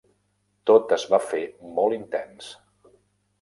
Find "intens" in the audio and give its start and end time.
1.99-2.49